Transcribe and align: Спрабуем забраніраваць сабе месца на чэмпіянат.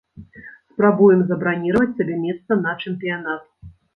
Спрабуем 0.71 1.19
забраніраваць 1.33 1.91
сабе 1.99 2.17
месца 2.25 2.51
на 2.65 2.75
чэмпіянат. 2.87 3.45